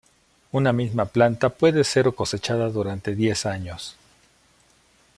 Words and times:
Una 0.51 0.73
misma 0.73 1.05
planta 1.05 1.49
puede 1.49 1.83
ser 1.83 2.11
cosechada 2.15 2.71
durante 2.71 3.13
diez 3.13 3.45
años. 3.45 3.95